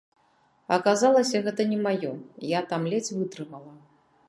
Аказалася, 0.77 1.41
гэта 1.49 1.61
не 1.75 1.79
маё, 1.89 2.11
я 2.57 2.65
там 2.71 2.81
ледзь 2.95 3.15
вытрымала. 3.17 3.73